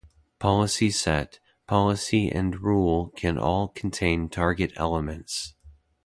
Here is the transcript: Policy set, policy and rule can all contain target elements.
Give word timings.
Policy 0.39 0.89
set, 0.89 1.37
policy 1.67 2.27
and 2.27 2.59
rule 2.63 3.09
can 3.15 3.37
all 3.37 3.67
contain 3.67 4.29
target 4.29 4.73
elements. 4.75 5.53